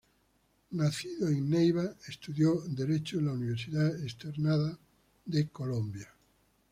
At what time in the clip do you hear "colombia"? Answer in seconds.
5.49-6.11